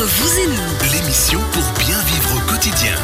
Vous 0.00 0.38
et 0.38 0.46
nous, 0.46 0.92
L'émission 0.92 1.40
pour 1.50 1.64
bien 1.84 2.00
vivre 2.04 2.36
au 2.36 2.52
quotidien. 2.52 2.94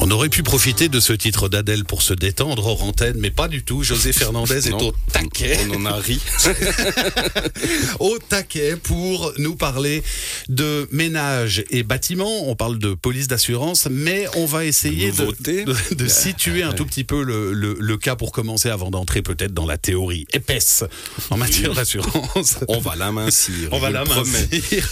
On 0.00 0.10
aurait 0.12 0.28
pu 0.28 0.42
profiter 0.44 0.88
de 0.88 1.00
ce 1.00 1.12
titre 1.12 1.48
d'Adèle 1.48 1.84
pour 1.84 2.02
se 2.02 2.14
détendre 2.14 2.66
hors 2.66 2.82
antenne, 2.84 3.16
mais 3.18 3.30
pas 3.32 3.48
du 3.48 3.62
tout. 3.64 3.82
José 3.82 4.12
Fernandez 4.14 4.68
est 4.68 4.72
au 4.72 4.92
taquet. 5.12 5.58
On 5.70 5.74
en 5.82 5.86
a 5.86 5.94
ri. 5.96 6.20
au 8.00 8.16
taquet 8.28 8.76
pour 8.76 9.32
nous 9.38 9.56
parler 9.56 10.02
de 10.48 10.88
ménage 10.92 11.64
et 11.70 11.82
bâtiment. 11.82 12.48
On 12.48 12.54
parle 12.54 12.78
de 12.78 12.94
police 12.94 13.26
d'assurance, 13.28 13.88
mais 13.90 14.26
on 14.36 14.46
va 14.46 14.64
essayer 14.64 15.10
de, 15.10 15.20
Nouveauté. 15.22 15.64
de- 15.64 15.74
de 15.94 16.06
situer 16.08 16.62
un 16.62 16.72
tout 16.72 16.86
petit 16.86 17.04
peu 17.04 17.22
le, 17.22 17.52
le- 17.52 17.76
le 17.78 17.96
cas 17.96 18.14
pour 18.16 18.30
commencer 18.32 18.70
avant 18.70 18.90
d'entrer 18.90 19.20
peut-être 19.22 19.52
dans 19.52 19.66
la 19.66 19.78
théorie 19.78 20.26
épaisse 20.32 20.84
en 21.30 21.36
matière 21.36 21.74
d'assurance. 21.74 22.58
On 22.68 22.78
va 22.78 22.94
l'amincir. 22.96 23.68
On 23.72 23.78
va 23.80 23.88
je 23.88 23.94
la 23.94 24.00
le 24.04 24.06
promets. 24.06 24.48
mincir. 24.52 24.88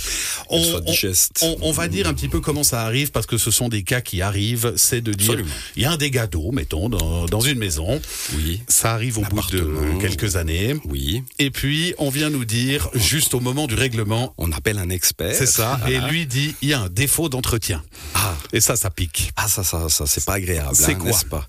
Qu'elle 0.50 0.64
soit 0.64 0.80
digeste. 0.80 1.38
on- 1.42 1.56
on 1.62 1.72
va 1.72 1.86
dire 1.88 2.06
un 2.08 2.14
petit 2.14 2.28
peu 2.28 2.40
comment 2.40 2.64
ça 2.64 2.82
arrive 2.82 3.12
parce 3.12 3.26
que 3.26 3.38
ce 3.38 3.50
sont 3.50 3.68
des 3.68 3.82
cas 3.84 4.00
qui 4.00 4.20
arrivent. 4.20 4.72
C'est 4.76 4.95
de 5.00 5.12
dire, 5.12 5.38
il 5.76 5.82
y 5.82 5.86
a 5.86 5.90
un 5.92 5.96
dégât 5.96 6.26
d'eau, 6.26 6.50
mettons, 6.52 6.88
dans, 6.88 7.26
dans 7.26 7.40
une 7.40 7.58
maison. 7.58 8.00
Oui. 8.36 8.62
Ça 8.68 8.92
arrive 8.92 9.18
au 9.18 9.22
bout 9.22 9.40
de 9.50 9.98
quelques 10.00 10.36
années. 10.36 10.76
Oui. 10.84 11.22
Et 11.38 11.50
puis, 11.50 11.94
on 11.98 12.10
vient 12.10 12.30
nous 12.30 12.44
dire, 12.44 12.88
juste 12.94 13.34
au 13.34 13.40
moment 13.40 13.66
du 13.66 13.74
règlement, 13.74 14.34
On 14.38 14.52
appelle 14.52 14.78
un 14.78 14.90
expert. 14.90 15.34
c'est 15.34 15.46
ça, 15.46 15.80
et 15.86 15.92
Voilà. 15.92 16.08
lui 16.10 16.26
dit, 16.26 16.54
il 16.62 16.68
y 16.68 16.72
a 16.72 16.80
un 16.80 16.88
défaut 16.88 17.28
d'entretien. 17.28 17.82
Ah. 18.14 18.34
Et 18.52 18.60
ça, 18.60 18.76
ça 18.76 18.90
pique. 18.90 19.32
Ah, 19.36 19.48
ça, 19.48 19.62
ça, 19.64 19.88
ça, 19.88 20.06
c'est 20.06 20.24
pas 20.24 20.34
agréable. 20.34 20.74
C'est 20.74 20.92
hein, 20.92 20.94
quoi 20.94 21.12
pas? 21.30 21.48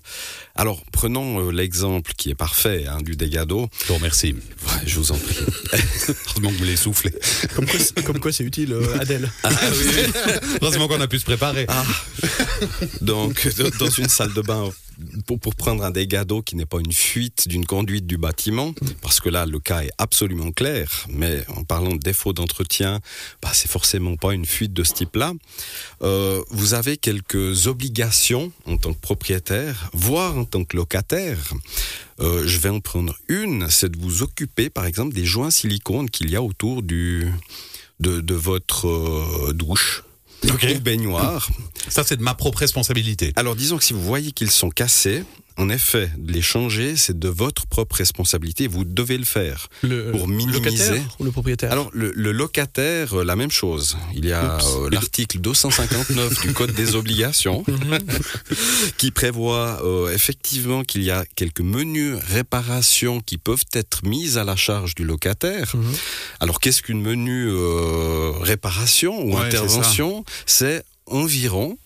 Alors, 0.60 0.82
prenons 0.90 1.38
euh, 1.38 1.52
l'exemple 1.52 2.12
qui 2.16 2.30
est 2.30 2.34
parfait 2.34 2.84
hein, 2.90 2.98
du 3.00 3.14
dégât 3.14 3.44
d'eau. 3.44 3.68
Je 3.82 3.86
vous 3.88 3.94
remercie. 3.94 4.32
Ouais, 4.32 4.72
je 4.86 4.98
vous 4.98 5.12
en 5.12 5.16
prie. 5.16 5.36
Heureusement 5.72 6.50
que 6.50 6.56
vous 6.56 6.64
l'avez 6.64 6.76
soufflé. 6.76 7.12
Comme 7.54 7.64
quoi, 7.66 7.78
c'est- 7.78 8.02
comme 8.02 8.18
quoi 8.18 8.32
c'est 8.32 8.42
utile, 8.42 8.72
euh, 8.72 8.98
Adèle. 9.00 9.30
Ah, 9.44 9.50
oui. 9.70 10.12
Heureusement 10.60 10.88
qu'on 10.88 11.00
a 11.00 11.06
pu 11.06 11.20
se 11.20 11.24
préparer. 11.24 11.64
Ah. 11.68 11.84
Donc, 13.00 13.48
dans 13.78 13.88
une 13.88 14.08
salle 14.08 14.34
de 14.34 14.42
bain, 14.42 14.68
pour, 15.24 15.38
prendre 15.54 15.84
un 15.84 15.90
dégât 15.90 16.24
d'eau 16.24 16.42
qui 16.42 16.56
n'est 16.56 16.66
pas 16.66 16.78
une 16.78 16.92
fuite 16.92 17.48
d'une 17.48 17.66
conduite 17.66 18.06
du 18.06 18.16
bâtiment, 18.16 18.74
parce 19.02 19.20
que 19.20 19.28
là, 19.28 19.46
le 19.46 19.58
cas 19.58 19.82
est 19.82 19.90
absolument 19.98 20.52
clair, 20.52 21.06
mais 21.08 21.44
en 21.48 21.64
parlant 21.64 21.94
de 21.94 21.98
défaut 21.98 22.32
d'entretien, 22.32 23.00
bah, 23.42 23.50
c'est 23.52 23.70
forcément 23.70 24.16
pas 24.16 24.34
une 24.34 24.46
fuite 24.46 24.72
de 24.72 24.84
ce 24.84 24.94
type-là. 24.94 25.32
Euh, 26.02 26.42
vous 26.50 26.74
avez 26.74 26.96
quelques 26.96 27.66
obligations 27.66 28.52
en 28.66 28.76
tant 28.76 28.92
que 28.92 29.00
propriétaire, 29.00 29.90
voire 29.92 30.36
en 30.36 30.44
tant 30.44 30.64
que 30.64 30.76
locataire. 30.76 31.38
Euh, 32.20 32.44
je 32.46 32.58
vais 32.58 32.68
en 32.68 32.80
prendre 32.80 33.14
une, 33.28 33.68
c'est 33.70 33.90
de 33.90 33.98
vous 33.98 34.22
occuper, 34.22 34.70
par 34.70 34.86
exemple, 34.86 35.14
des 35.14 35.24
joints 35.24 35.50
silicone 35.50 36.10
qu'il 36.10 36.30
y 36.30 36.36
a 36.36 36.42
autour 36.42 36.82
du, 36.82 37.32
de, 38.00 38.20
de 38.20 38.34
votre 38.34 38.88
euh, 38.88 39.52
douche 39.52 40.02
Ou 40.44 40.80
baignoire. 40.80 41.48
Ça, 41.88 42.04
c'est 42.04 42.16
de 42.16 42.22
ma 42.22 42.34
propre 42.34 42.58
responsabilité. 42.58 43.32
Alors 43.36 43.56
disons 43.56 43.78
que 43.78 43.84
si 43.84 43.92
vous 43.92 44.02
voyez 44.02 44.32
qu'ils 44.32 44.50
sont 44.50 44.70
cassés, 44.70 45.24
en 45.58 45.68
effet, 45.68 46.10
les 46.24 46.40
changer, 46.40 46.96
c'est 46.96 47.18
de 47.18 47.28
votre 47.28 47.66
propre 47.66 47.96
responsabilité. 47.96 48.66
Vous 48.68 48.84
devez 48.84 49.18
le 49.18 49.24
faire. 49.24 49.68
Le, 49.82 50.12
Pour 50.12 50.26
le 50.28 50.32
minimiser. 50.34 50.60
locataire 50.60 51.16
ou 51.18 51.24
le 51.24 51.30
propriétaire? 51.32 51.72
Alors 51.72 51.90
le, 51.92 52.12
le 52.14 52.32
locataire, 52.32 53.18
euh, 53.18 53.24
la 53.24 53.34
même 53.36 53.50
chose. 53.50 53.96
Il 54.14 54.24
y 54.24 54.32
a 54.32 54.58
euh, 54.58 54.88
l'article 54.90 55.38
259 55.40 56.40
du 56.46 56.52
Code 56.54 56.72
des 56.72 56.94
obligations 56.94 57.64
qui 58.98 59.10
prévoit 59.10 59.80
euh, 59.84 60.12
effectivement 60.14 60.84
qu'il 60.84 61.02
y 61.02 61.10
a 61.10 61.24
quelques 61.34 61.60
menus 61.60 62.16
réparations 62.28 63.20
qui 63.20 63.36
peuvent 63.38 63.64
être 63.72 64.04
mises 64.04 64.38
à 64.38 64.44
la 64.44 64.56
charge 64.56 64.94
du 64.94 65.04
locataire. 65.04 65.74
Mhm. 65.74 65.92
Alors 66.40 66.60
qu'est-ce 66.60 66.82
qu'une 66.82 67.02
menu 67.02 67.48
euh, 67.50 68.30
réparation 68.40 69.20
ou 69.24 69.34
Ouais, 69.36 69.46
intervention? 69.46 70.24
C'est 70.46 70.84
environ 71.06 71.78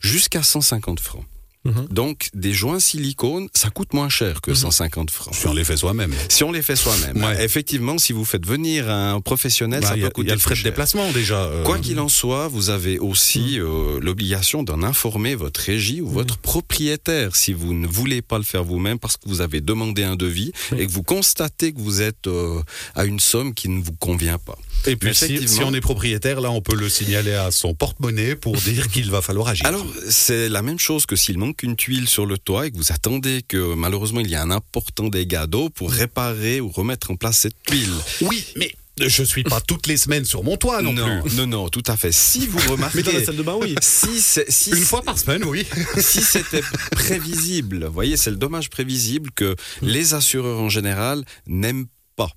jusqu'à 0.00 0.42
150 0.42 1.00
francs. 1.00 1.24
Mhm. 1.64 1.88
Donc 1.90 2.28
des 2.32 2.52
joints 2.54 2.80
silicone, 2.80 3.48
ça 3.54 3.68
coûte 3.70 3.92
moins 3.92 4.08
cher 4.08 4.40
que 4.40 4.50
Mhm. 4.52 4.56
150 4.56 5.10
francs. 5.10 5.34
Si 5.34 5.46
on 5.46 5.52
les 5.52 5.64
fait 5.64 5.76
soi-même. 5.76 6.14
Si 6.28 6.42
on 6.42 6.52
les 6.52 6.62
fait 6.62 6.76
soi-même. 6.76 7.22
Ouais. 7.22 7.44
Effectivement, 7.44 7.98
si 7.98 8.12
vous 8.14 8.24
faites 8.24 8.46
venir 8.46 8.88
un 8.88 9.20
professionnel, 9.20 9.80
Bah, 9.82 9.88
ça 9.88 9.94
peut 9.94 10.00
a- 10.04 10.06
il 10.06 10.10
coûter 10.12 10.28
y 10.28 10.32
a 10.32 10.34
le 10.36 10.40
frais 10.40 10.54
de 10.56 10.62
déplacement 10.62 11.10
déjà. 11.12 11.42
euh. 11.44 11.62
Quoi 11.64 11.78
qu'il 11.78 12.00
en 12.00 12.08
soit, 12.08 12.48
vous 12.48 12.70
avez 12.70 12.98
aussi 12.98 13.58
euh, 13.60 13.98
l'obligation 14.00 14.62
d'en 14.62 14.82
informer 14.82 15.34
votre 15.34 15.60
régie 15.60 16.00
ou 16.00 16.08
votre 16.08 16.38
propriétaire 16.38 17.36
si 17.36 17.52
vous 17.52 17.74
ne 17.74 17.86
voulez 17.86 18.22
pas 18.22 18.38
le 18.38 18.44
faire 18.44 18.64
vous-même 18.64 18.98
parce 18.98 19.16
que 19.16 19.28
vous 19.28 19.40
avez 19.40 19.60
demandé 19.60 20.02
un 20.02 20.16
devis 20.16 20.52
et 20.76 20.86
que 20.86 20.92
vous 20.92 21.02
constatez 21.02 21.72
que 21.72 21.80
vous 21.80 22.00
êtes 22.00 22.26
euh, 22.26 22.62
à 22.94 23.04
une 23.04 23.20
somme 23.20 23.52
qui 23.54 23.68
ne 23.68 23.82
vous 23.82 23.92
convient 23.92 24.38
pas. 24.38 24.56
Et 24.86 24.96
puis, 24.96 25.14
si, 25.14 25.46
si 25.46 25.62
on 25.62 25.74
est 25.74 25.80
propriétaire, 25.82 26.40
là, 26.40 26.50
on 26.50 26.62
peut 26.62 26.74
le 26.74 26.88
signaler 26.88 27.34
à 27.34 27.50
son 27.50 27.74
porte-monnaie 27.74 28.34
pour 28.34 28.56
dire 28.56 28.88
qu'il 28.88 29.10
va 29.10 29.20
falloir 29.20 29.48
agir. 29.48 29.66
Alors, 29.66 29.86
c'est 30.08 30.48
la 30.48 30.62
même 30.62 30.78
chose 30.78 31.04
que 31.04 31.16
s'il 31.16 31.36
manque 31.36 31.59
une 31.62 31.76
tuile 31.76 32.08
sur 32.08 32.26
le 32.26 32.38
toit 32.38 32.66
et 32.66 32.70
que 32.70 32.76
vous 32.76 32.92
attendez 32.92 33.42
que 33.46 33.74
malheureusement 33.74 34.20
il 34.20 34.30
y 34.30 34.34
a 34.34 34.42
un 34.42 34.50
important 34.50 35.08
dégât 35.08 35.46
d'eau 35.46 35.68
pour 35.70 35.90
réparer 35.90 36.60
ou 36.60 36.68
remettre 36.68 37.10
en 37.10 37.16
place 37.16 37.38
cette 37.40 37.62
tuile. 37.66 37.90
oui, 38.22 38.44
mais 38.56 38.74
je 39.00 39.22
suis 39.22 39.44
pas 39.44 39.60
toutes 39.62 39.86
les 39.86 39.96
semaines 39.96 40.26
sur 40.26 40.44
mon 40.44 40.56
toit 40.58 40.82
non, 40.82 40.92
non, 40.92 41.22
plus. 41.22 41.34
non, 41.36 41.46
non, 41.46 41.68
tout 41.70 41.82
à 41.86 41.96
fait. 41.96 42.12
Si 42.12 42.46
vous 42.46 42.58
Mais 42.64 42.66
remarquez, 42.66 43.02
dans 43.02 43.12
la 43.12 43.24
salle 43.24 43.36
de 43.36 43.42
bain, 43.42 43.56
oui. 43.58 43.74
si, 43.80 44.20
c'est- 44.20 44.50
si 44.50 44.70
Une 44.70 44.76
fois 44.84 45.00
par 45.02 45.18
semaine, 45.18 45.42
oui. 45.44 45.64
si 45.98 46.20
c'était 46.20 46.60
prévisible, 46.90 47.86
vous 47.86 47.92
voyez, 47.92 48.16
c'est 48.18 48.30
le 48.30 48.36
dommage 48.36 48.68
prévisible 48.70 49.30
que 49.34 49.56
les 49.82 50.12
assureurs 50.14 50.60
en 50.60 50.68
général 50.68 51.24
n'aiment 51.46 51.86
pas. 52.16 52.30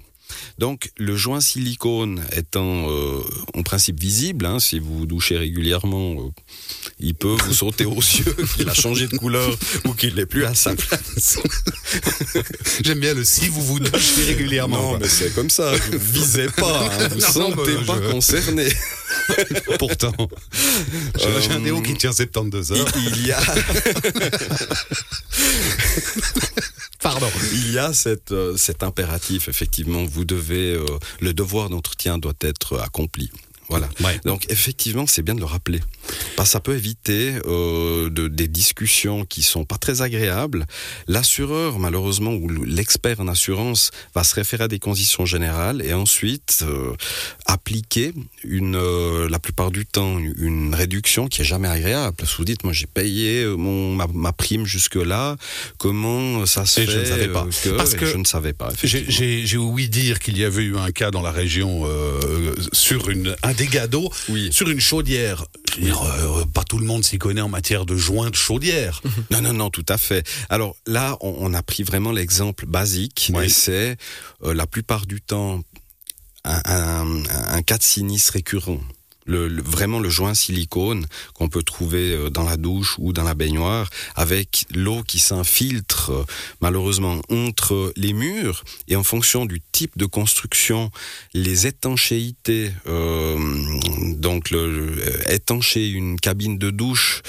Donc, 0.59 0.91
le 0.97 1.16
joint 1.16 1.41
silicone 1.41 2.21
étant 2.35 2.89
euh, 2.89 3.19
en 3.53 3.63
principe 3.63 3.99
visible, 3.99 4.45
hein, 4.45 4.59
si 4.59 4.79
vous 4.79 4.99
vous 4.99 5.05
douchez 5.05 5.38
régulièrement, 5.38 6.13
euh, 6.13 6.29
il 6.99 7.16
peut 7.16 7.35
vous 7.45 7.53
sauter 7.53 7.85
aux 7.85 7.95
yeux 7.95 8.35
qu'il 8.55 8.69
a 8.69 8.73
changé 8.73 9.07
de 9.07 9.17
couleur 9.17 9.55
ou 9.85 9.93
qu'il 9.93 10.16
n'est 10.16 10.25
plus 10.25 10.45
à 10.45 10.53
sa 10.53 10.75
place. 10.75 11.39
J'aime 12.83 12.99
bien 12.99 13.13
le 13.13 13.23
si 13.23 13.47
vous 13.47 13.61
vous 13.61 13.79
douchez 13.79 14.25
régulièrement. 14.25 14.77
Non, 14.77 14.89
quoi. 14.91 14.99
mais 15.01 15.07
c'est 15.09 15.33
comme 15.33 15.49
ça, 15.49 15.73
vous 15.91 15.99
visez 16.13 16.47
pas, 16.47 16.89
hein, 16.99 17.07
vous 17.09 17.19
Non, 17.39 17.51
sentez 17.55 17.75
pas 17.85 17.97
je- 18.05 18.11
concerné. 18.11 18.67
Pourtant, 19.79 20.13
j'ai 21.17 21.25
Euh, 21.27 21.55
un 21.55 21.59
déo 21.59 21.81
qui 21.81 21.93
tient 21.95 22.11
72 22.11 22.73
Il, 22.75 22.79
heures. 22.81 22.88
il 22.95 23.27
y 23.27 23.31
a, 23.31 23.39
Il 27.52 27.72
y 27.72 27.80
a 27.80 27.91
euh, 28.31 28.56
cet 28.56 28.84
impératif, 28.84 29.50
effectivement, 29.50 30.03
vous 30.06 30.25
devez, 30.25 30.74
euh, 30.74 30.86
le 31.19 31.34
devoir 31.34 31.69
d'entretien 31.69 32.18
doit 32.18 32.34
être 32.41 32.80
accompli. 32.80 33.30
Voilà. 33.69 33.90
Ouais. 34.03 34.19
Donc 34.25 34.46
effectivement, 34.50 35.07
c'est 35.07 35.22
bien 35.22 35.35
de 35.35 35.40
le 35.40 35.46
rappeler. 35.46 35.79
Parce 36.35 36.50
que 36.50 36.53
ça 36.53 36.59
peut 36.59 36.75
éviter 36.75 37.34
euh, 37.46 38.09
de, 38.09 38.28
des 38.28 38.47
discussions 38.47 39.25
qui 39.25 39.41
sont 39.41 39.66
pas 39.66 39.78
très 39.78 40.01
agréables. 40.01 40.66
L'assureur, 41.07 41.79
malheureusement, 41.79 42.31
ou 42.34 42.47
l'expert 42.66 43.19
en 43.19 43.28
assurance, 43.28 43.91
va 44.13 44.23
se 44.23 44.35
référer 44.35 44.66
à 44.66 44.68
des 44.68 44.79
conditions 44.79 45.25
générales 45.25 45.81
et 45.85 45.94
ensuite 45.94 46.59
euh, 46.63 46.94
appliquer 47.46 48.13
une, 48.44 48.75
euh, 48.75 49.29
la 49.29 49.40
plupart 49.40 49.72
du 49.72 49.85
temps 49.85 50.18
une 50.19 50.73
réduction 50.75 51.28
qui 51.28 51.41
est 51.41 51.46
jamais 51.46 51.68
agréable. 51.68 52.16
Parce 52.18 52.31
que 52.34 52.38
vous 52.38 52.46
dites, 52.46 52.63
moi 52.63 52.73
j'ai 52.73 52.88
payé 52.88 53.46
mon, 53.46 53.96
ma, 53.96 54.07
ma 54.13 54.34
prime 54.34 54.66
jusque 54.66 54.96
là. 54.96 55.38
Comment 55.78 56.46
ça 56.46 56.66
se 56.66 56.81
Et 56.81 56.85
fait 56.85 56.91
je 56.91 57.00
ne 57.00 57.06
savais 57.06 57.28
pas. 57.29 57.47
Parce 57.78 57.96
que 57.96 58.06
je 58.06 58.18
ne 58.18 58.25
savais 58.25 58.53
pas. 58.53 58.69
J'ai- 58.84 59.57
ouï 59.57 59.88
dire 59.88 60.19
qu'il 60.19 60.38
y 60.38 60.44
avait 60.44 60.63
eu 60.63 60.78
un 60.78 60.91
cas 60.91 61.12
dans 61.12 61.22
la 61.22 61.31
région 61.31 61.84
sur 62.72 63.09
une, 63.09 63.35
un 63.53 63.56
dégât 63.56 63.88
d'eau 63.88 64.12
Oui. 64.30 64.50
sur 64.52 64.69
une 64.69 64.80
chaudière. 64.80 65.46
Dire, 65.78 66.02
euh, 66.03 66.46
pas 66.53 66.64
tout 66.64 66.78
le 66.78 66.86
monde 66.86 67.03
s'y 67.03 67.18
connaît 67.18 67.41
en 67.41 67.50
matière 67.50 67.86
de 67.86 67.96
joints 67.96 68.30
de 68.30 68.36
chaudière. 68.36 69.02
Non, 69.31 69.41
non, 69.41 69.53
non, 69.53 69.69
tout 69.69 69.86
à 69.90 69.97
fait. 69.97 70.28
Alors 70.50 70.75
là, 70.86 71.18
on, 71.22 71.36
on 71.40 71.53
a 71.53 71.64
pris 71.64 71.84
vraiment 71.84 72.12
l'exemple 72.12 72.66
basique, 72.66 73.31
Oui. 73.34 73.46
et 73.46 73.50
c'est 73.50 73.97
euh, 74.44 74.53
la 74.53 74.68
plupart 74.68 75.06
du 75.06 75.22
temps 75.22 75.62
un, 76.46 76.62
un- 76.66 77.24
un 77.30 77.62
cas 77.62 77.78
de 77.78 77.84
sinistre 77.84 78.34
récurrent. 78.34 78.80
Le, 79.25 79.47
le- 79.47 79.61
vraiment 79.64 79.99
le 79.99 80.09
joint 80.09 80.34
silicone 80.34 81.05
qu'on 81.34 81.47
peut 81.49 81.64
trouver 81.64 82.11
euh, 82.14 82.29
dans 82.29 82.43
la 82.43 82.58
douche 82.58 82.96
ou 82.99 83.14
dans 83.14 83.23
la 83.23 83.34
baignoire 83.35 83.90
avec 84.16 84.66
l'eau 84.73 85.02
qui 85.03 85.20
s'infiltre 85.20 86.11
euh, 86.11 86.23
malheureusement 86.61 87.22
entre 87.29 87.93
les 87.96 88.14
murs 88.14 88.64
et 88.87 88.96
en 88.96 89.03
fonction 89.03 89.46
du 89.46 89.61
type 89.72 89.97
de 89.97 90.05
construction 90.05 90.91
les 91.34 91.67
étanchéités 91.67 92.72
euh, 92.87 93.37
donc 94.17 94.49
le, 94.52 94.96
étancher 95.31 95.87
une 95.90 96.20
cabine 96.20 96.58
de 96.58 96.70
douche 96.70 97.22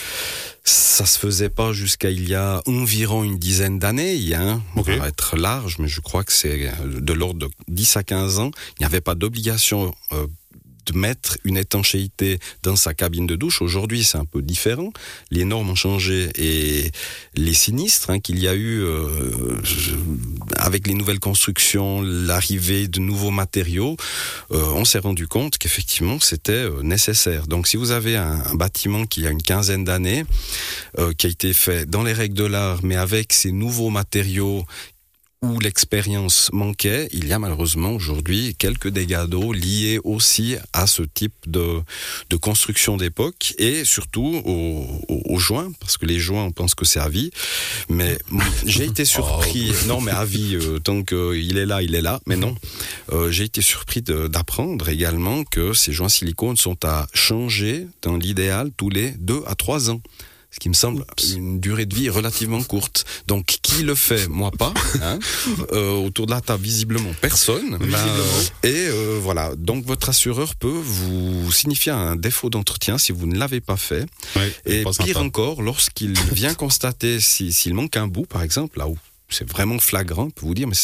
ça 0.66 1.04
se 1.06 1.18
faisait 1.18 1.50
pas 1.50 1.72
jusqu'à 1.72 2.10
il 2.10 2.28
y 2.28 2.34
a 2.34 2.62
environ 2.66 3.22
une 3.22 3.36
dizaine 3.38 3.78
d'années. 3.78 4.34
Un, 4.34 4.62
on 4.76 4.80
va 4.82 5.08
être 5.08 5.36
large, 5.36 5.76
mais 5.78 5.88
je 5.88 6.00
crois 6.00 6.24
que 6.24 6.32
c'est 6.32 6.72
de 6.86 7.12
l'ordre 7.12 7.40
de 7.40 7.50
10 7.68 7.96
à 7.98 8.02
15 8.02 8.38
ans. 8.38 8.50
Il 8.78 8.82
n'y 8.82 8.86
avait 8.86 9.02
pas 9.02 9.14
d'obligation 9.14 9.94
euh, 10.12 10.26
de 10.86 10.96
mettre 10.96 11.38
une 11.44 11.56
étanchéité 11.56 12.38
dans 12.62 12.76
sa 12.76 12.94
cabine 12.94 13.26
de 13.26 13.36
douche. 13.36 13.62
Aujourd'hui, 13.62 14.04
c'est 14.04 14.18
un 14.18 14.24
peu 14.24 14.42
différent. 14.42 14.92
Les 15.30 15.44
normes 15.44 15.70
ont 15.70 15.74
changé 15.74 16.30
et 16.36 16.90
les 17.34 17.54
sinistres 17.54 18.10
hein, 18.10 18.20
qu'il 18.20 18.38
y 18.38 18.48
a 18.48 18.54
eu 18.54 18.82
euh, 18.82 19.60
avec 20.56 20.86
les 20.86 20.94
nouvelles 20.94 21.20
constructions, 21.20 22.02
l'arrivée 22.02 22.88
de 22.88 23.00
nouveaux 23.00 23.30
matériaux, 23.30 23.96
euh, 24.52 24.62
on 24.74 24.84
s'est 24.84 24.98
rendu 24.98 25.26
compte 25.26 25.58
qu'effectivement 25.58 26.18
c'était 26.20 26.52
euh, 26.52 26.82
nécessaire. 26.82 27.46
Donc, 27.46 27.66
si 27.66 27.76
vous 27.76 27.90
avez 27.90 28.16
un, 28.16 28.42
un 28.44 28.54
bâtiment 28.54 29.06
qui 29.06 29.26
a 29.26 29.30
une 29.30 29.42
quinzaine 29.42 29.84
d'années, 29.84 30.24
euh, 30.98 31.12
qui 31.12 31.26
a 31.26 31.30
été 31.30 31.52
fait 31.52 31.88
dans 31.88 32.02
les 32.02 32.12
règles 32.12 32.34
de 32.34 32.44
l'art, 32.44 32.80
mais 32.82 32.96
avec 32.96 33.32
ces 33.32 33.52
nouveaux 33.52 33.90
matériaux 33.90 34.64
où 35.44 35.60
l'expérience 35.60 36.50
manquait, 36.52 37.08
il 37.12 37.26
y 37.28 37.32
a 37.32 37.38
malheureusement 37.38 37.90
aujourd'hui 37.92 38.54
quelques 38.58 38.88
dégâts 38.88 39.26
d'eau 39.26 39.52
liés 39.52 40.00
aussi 40.04 40.56
à 40.72 40.86
ce 40.86 41.02
type 41.02 41.34
de, 41.46 41.80
de 42.30 42.36
construction 42.36 42.96
d'époque 42.96 43.54
et 43.58 43.84
surtout 43.84 44.42
aux, 44.44 44.86
aux- 45.08 45.22
aux 45.34 45.38
joints, 45.38 45.70
parce 45.80 45.96
que 45.98 46.06
les 46.06 46.18
joints, 46.18 46.44
on 46.44 46.50
pense 46.52 46.74
que 46.74 46.84
c'est 46.84 47.00
à 47.00 47.08
vie. 47.08 47.30
Mais 47.88 48.18
j'ai 48.64 48.84
été 48.84 49.04
surpris, 49.16 49.72
non 49.86 50.00
mais 50.00 50.12
à 50.12 50.24
vie, 50.24 50.56
euh, 50.56 50.78
tant 50.78 51.02
qu'il 51.02 51.56
est 51.58 51.66
là, 51.66 51.82
il 51.82 51.94
est 51.94 52.02
là, 52.02 52.20
mais 52.26 52.36
non. 52.36 52.54
Euh, 53.12 53.30
j'ai 53.30 53.44
été 53.44 53.60
surpris 53.62 54.02
d'apprendre 54.02 54.88
également 54.88 55.44
que 55.44 55.72
ces 55.74 55.92
joints 55.92 56.08
silicone 56.08 56.56
sont 56.56 56.84
à 56.84 57.06
changer 57.14 57.86
dans 58.02 58.16
l'idéal 58.16 58.70
tous 58.76 58.88
les 58.90 59.10
deux 59.12 59.42
à 59.46 59.54
trois 59.54 59.90
ans. 59.90 60.00
Ce 60.54 60.60
qui 60.60 60.68
me 60.68 60.74
semble 60.74 61.04
une 61.34 61.58
durée 61.58 61.84
de 61.84 61.96
vie 61.96 62.08
relativement 62.08 62.62
courte. 62.62 63.04
Donc, 63.26 63.44
qui 63.60 63.82
le 63.82 63.96
fait? 63.96 64.28
Moi 64.28 64.52
pas. 64.52 64.72
Hein 65.02 65.18
Euh, 65.72 65.90
autour 65.92 66.26
de 66.26 66.30
la 66.30 66.40
table, 66.40 66.62
visiblement, 66.62 67.10
personne. 67.20 67.76
Et 68.62 68.68
euh, 68.88 69.18
voilà. 69.20 69.54
Donc, 69.56 69.84
votre 69.84 70.08
assureur 70.10 70.54
peut 70.54 70.68
vous 70.68 71.50
signifier 71.50 71.90
un 71.90 72.14
défaut 72.14 72.50
d'entretien 72.50 72.98
si 72.98 73.10
vous 73.12 73.26
ne 73.26 73.36
l'avez 73.36 73.60
pas 73.60 73.76
fait. 73.76 74.06
Ouais, 74.36 74.52
Et 74.66 74.84
pire 75.04 75.18
encore, 75.18 75.60
lorsqu'il 75.62 76.12
vient 76.32 76.54
constater 76.54 77.18
si- 77.20 77.52
s'il 77.52 77.74
manque 77.74 77.96
un 77.96 78.06
bout, 78.06 78.26
par 78.26 78.42
exemple, 78.42 78.78
là 78.78 78.86
où 78.88 78.96
c'est 79.28 79.48
vraiment 79.48 79.78
flagrant, 79.80 80.30
peut 80.30 80.46
vous 80.46 80.54
dire, 80.54 80.68
mais 80.68 80.74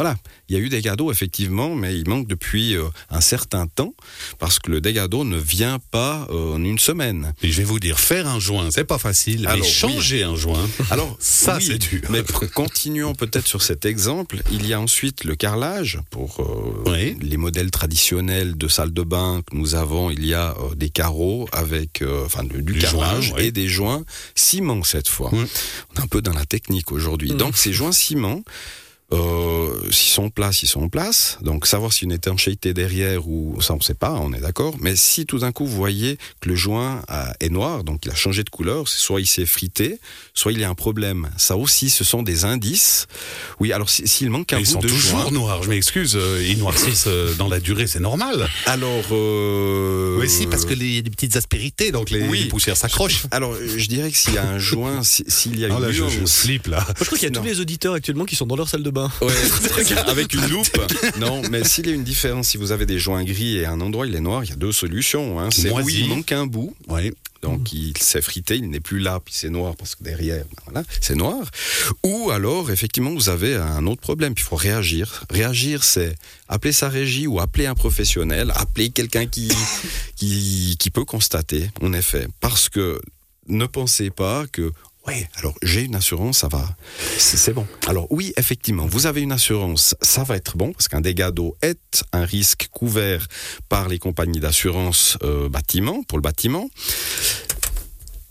voilà, 0.00 0.16
il 0.48 0.56
y 0.56 0.58
a 0.58 0.62
eu 0.62 0.70
des 0.70 0.80
d'eau 0.80 1.12
effectivement, 1.12 1.74
mais 1.74 1.94
il 1.94 2.08
manque 2.08 2.26
depuis 2.26 2.74
euh, 2.74 2.84
un 3.10 3.20
certain 3.20 3.66
temps 3.66 3.92
parce 4.38 4.58
que 4.58 4.70
le 4.70 4.80
d'eau 4.80 5.24
ne 5.24 5.36
vient 5.36 5.78
pas 5.90 6.26
euh, 6.30 6.54
en 6.54 6.64
une 6.64 6.78
semaine. 6.78 7.34
Et 7.42 7.52
je 7.52 7.58
vais 7.58 7.64
vous 7.64 7.78
dire, 7.78 8.00
faire 8.00 8.26
un 8.26 8.40
joint, 8.40 8.70
c'est 8.70 8.84
pas 8.84 8.96
facile. 8.96 9.46
Alors, 9.46 9.58
mais 9.58 9.62
oui. 9.66 9.70
changer 9.70 10.22
un 10.22 10.36
joint, 10.36 10.66
Alors 10.90 11.14
Ça, 11.20 11.58
oui, 11.58 11.66
c'est 11.66 11.76
dur. 11.76 12.00
Mais 12.08 12.22
continuons 12.54 13.14
peut-être 13.14 13.46
sur 13.46 13.60
cet 13.60 13.84
exemple. 13.84 14.40
Il 14.50 14.66
y 14.66 14.72
a 14.72 14.80
ensuite 14.80 15.24
le 15.24 15.36
carrelage 15.36 15.98
pour 16.08 16.40
euh, 16.40 16.90
Oui. 16.90 17.18
les 17.20 17.36
modèles 17.36 17.70
traditionnels 17.70 18.56
de 18.56 18.68
salle 18.68 18.94
de 18.94 19.02
bain 19.02 19.42
que 19.42 19.54
nous 19.54 19.74
avons. 19.74 20.10
Il 20.10 20.24
y 20.24 20.32
a 20.32 20.56
des 20.76 20.88
carreaux 20.88 21.46
avec, 21.52 22.02
enfin, 22.24 22.44
du 22.44 22.78
carrelage 22.78 23.28
joints, 23.28 23.38
et 23.38 23.52
des 23.52 23.68
joints 23.68 24.02
ciment 24.34 24.82
cette 24.82 25.08
fois. 25.08 25.28
On 25.30 25.44
est 25.44 26.00
un 26.00 26.06
peu 26.06 26.22
dans 26.22 26.32
la 26.32 26.46
technique 26.46 26.90
aujourd'hui. 26.90 27.32
Mm. 27.32 27.36
Donc 27.36 27.58
ces 27.58 27.74
joints 27.74 27.92
ciment. 27.92 28.42
Euh, 29.12 29.90
s'ils 29.90 30.12
sont 30.12 30.24
en 30.24 30.30
place, 30.30 30.62
ils 30.62 30.66
sont 30.66 30.82
en 30.82 30.88
place. 30.88 31.38
Donc 31.42 31.66
savoir 31.66 31.92
si 31.92 32.04
une 32.04 32.12
étanchéité 32.12 32.74
derrière 32.74 33.28
ou 33.28 33.60
ça 33.60 33.74
on 33.74 33.80
sait 33.80 33.94
pas, 33.94 34.12
on 34.12 34.32
est 34.32 34.40
d'accord. 34.40 34.76
Mais 34.80 34.96
si 34.96 35.26
tout 35.26 35.40
d'un 35.40 35.52
coup 35.52 35.66
vous 35.66 35.76
voyez 35.76 36.16
que 36.40 36.48
le 36.48 36.54
joint 36.54 37.02
est 37.40 37.48
noir, 37.48 37.84
donc 37.84 38.06
il 38.06 38.12
a 38.12 38.14
changé 38.14 38.44
de 38.44 38.50
couleur, 38.50 38.86
soit 38.88 39.20
il 39.20 39.26
s'est 39.26 39.46
frité, 39.46 39.98
soit 40.40 40.52
il 40.52 40.60
y 40.60 40.64
a 40.64 40.68
un 40.70 40.74
problème. 40.74 41.28
Ça 41.36 41.56
aussi, 41.56 41.90
ce 41.90 42.02
sont 42.04 42.22
des 42.22 42.44
indices. 42.44 43.06
Oui, 43.60 43.72
alors 43.72 43.90
si- 43.90 44.06
s'il 44.08 44.30
manque 44.30 44.52
un 44.52 44.58
ils 44.58 44.64
bout 44.64 44.70
sont 44.70 44.80
de 44.80 44.88
toujours 44.88 45.20
joint, 45.20 45.30
noirs. 45.30 45.62
Je 45.62 45.68
m'excuse, 45.68 46.16
euh, 46.16 46.42
ils 46.48 46.58
noircissent 46.58 47.04
euh, 47.06 47.34
dans 47.34 47.48
la 47.48 47.60
durée, 47.60 47.86
c'est 47.86 48.00
normal. 48.00 48.48
alors 48.66 49.04
euh, 49.12 50.18
Oui, 50.18 50.28
si, 50.28 50.46
parce 50.46 50.64
qu'il 50.64 50.82
y 50.82 50.98
a 50.98 51.02
des 51.02 51.10
petites 51.10 51.36
aspérités, 51.36 51.92
donc 51.92 52.10
les, 52.10 52.22
Oui. 52.22 52.40
les 52.44 52.48
poussières 52.48 52.76
s'accrochent. 52.76 53.24
alors 53.30 53.54
je 53.54 53.86
dirais 53.86 54.10
que 54.10 54.16
s'il 54.16 54.34
y 54.34 54.38
a 54.38 54.48
un 54.48 54.58
joint, 54.58 55.02
si- 55.04 55.24
s'il 55.28 55.58
y 55.58 55.64
a 55.64 55.68
Ah, 55.70 55.76
une 55.76 55.82
là, 55.82 55.92
je, 55.92 56.08
je 56.08 56.18
nuance- 56.20 56.36
flippe, 56.38 56.66
là. 56.68 56.78
Moi, 56.78 56.94
je 57.00 57.04
crois 57.04 57.18
qu'il 57.18 57.28
y 57.28 57.30
a 57.30 57.34
Non. 57.34 57.40
tous 57.42 57.46
les 57.46 57.60
auditeurs 57.60 57.94
actuellement 57.94 58.24
qui 58.24 58.36
sont 58.36 58.46
dans 58.46 58.56
leur 58.56 58.68
salle 58.68 58.82
de 58.82 58.90
bain. 58.90 59.10
Ouais, 59.20 59.32
avec 60.06 60.32
une 60.34 60.46
loupe. 60.48 60.66
Non, 61.18 61.42
mais 61.50 61.64
s'il 61.64 61.86
y 61.86 61.90
a 61.90 61.94
une 61.94 62.04
différence, 62.04 62.48
si 62.48 62.56
vous 62.56 62.72
avez 62.72 62.86
des 62.86 62.98
joints 62.98 63.24
gris 63.24 63.58
et 63.58 63.66
un 63.66 63.80
endroit 63.80 64.06
il 64.06 64.14
est 64.14 64.20
noir, 64.20 64.42
il 64.44 64.50
y 64.50 64.52
a 64.52 64.56
deux 64.56 64.72
solutions. 64.72 65.38
Hein. 65.38 65.48
C'est 65.52 65.70
oui, 65.70 65.82
Moisi. 65.82 66.00
il 66.02 66.08
manque 66.08 66.32
un 66.32 66.46
bout, 66.46 66.74
Oui. 66.88 67.12
Donc 67.42 67.72
il 67.72 67.96
s'est 67.98 68.22
frité, 68.22 68.56
il 68.56 68.68
n'est 68.70 68.80
plus 68.80 68.98
là, 68.98 69.20
puis 69.24 69.34
c'est 69.34 69.50
noir 69.50 69.74
parce 69.76 69.94
que 69.94 70.04
derrière, 70.04 70.44
ben 70.44 70.62
voilà, 70.66 70.86
c'est 71.00 71.14
noir. 71.14 71.50
Ou 72.04 72.30
alors, 72.30 72.70
effectivement, 72.70 73.12
vous 73.12 73.28
avez 73.28 73.56
un 73.56 73.86
autre 73.86 74.00
problème, 74.00 74.34
puis 74.34 74.44
il 74.44 74.48
faut 74.48 74.56
réagir. 74.56 75.24
Réagir, 75.30 75.84
c'est 75.84 76.14
appeler 76.48 76.72
sa 76.72 76.88
régie 76.88 77.26
ou 77.26 77.40
appeler 77.40 77.66
un 77.66 77.74
professionnel, 77.74 78.52
appeler 78.54 78.90
quelqu'un 78.90 79.26
qui, 79.26 79.50
qui, 80.16 80.76
qui 80.78 80.90
peut 80.90 81.04
constater, 81.04 81.70
en 81.82 81.92
effet. 81.92 82.26
Parce 82.40 82.68
que 82.68 83.00
ne 83.48 83.66
pensez 83.66 84.10
pas 84.10 84.46
que 84.46 84.72
Ouais, 85.06 85.26
alors 85.36 85.54
j'ai 85.62 85.84
une 85.84 85.94
assurance, 85.94 86.38
ça 86.38 86.48
va, 86.48 86.76
c'est 87.16 87.38
c'est 87.38 87.54
bon. 87.54 87.66
Alors 87.86 88.06
oui, 88.10 88.34
effectivement, 88.36 88.86
vous 88.86 89.06
avez 89.06 89.22
une 89.22 89.32
assurance, 89.32 89.94
ça 90.02 90.24
va 90.24 90.36
être 90.36 90.58
bon 90.58 90.72
parce 90.72 90.88
qu'un 90.88 91.00
dégât 91.00 91.30
d'eau 91.30 91.56
est 91.62 92.04
un 92.12 92.26
risque 92.26 92.68
couvert 92.70 93.26
par 93.70 93.88
les 93.88 93.98
compagnies 93.98 94.40
d'assurance 94.40 95.16
euh, 95.22 95.48
bâtiment 95.48 96.02
pour 96.02 96.18
le 96.18 96.22
bâtiment. 96.22 96.68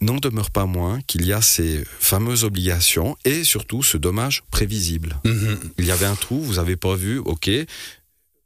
N'en 0.02 0.16
demeure 0.16 0.52
pas 0.52 0.66
moins 0.66 1.02
qu'il 1.08 1.26
y 1.26 1.34
a 1.34 1.42
ces 1.42 1.84
fameuses 2.00 2.46
obligations 2.46 3.18
et 3.26 3.44
surtout 3.44 3.84
ce 3.84 3.98
dommage 3.98 4.44
prévisible. 4.50 5.18
Mhm. 5.26 5.60
Il 5.78 5.86
y 5.86 5.92
avait 5.92 6.06
un 6.06 6.16
trou, 6.16 6.40
vous 6.42 6.60
avez 6.60 6.78
pas 6.78 6.96
vu, 6.96 7.18
ok. 7.18 7.50